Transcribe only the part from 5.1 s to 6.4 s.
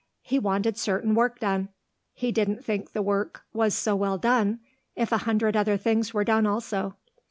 a hundred other things were